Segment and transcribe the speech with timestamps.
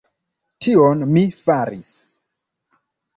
[0.65, 1.91] Tion mi faris!